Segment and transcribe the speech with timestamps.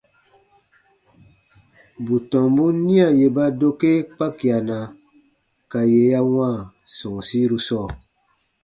[2.05, 4.77] Bù tɔmbun nia yè ba dokee kpakiana
[5.71, 6.57] ka yè ya wãa
[6.97, 7.87] sɔ̃ɔsiru sɔɔ.